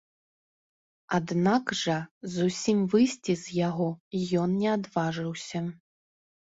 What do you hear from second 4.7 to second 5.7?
адважыўся.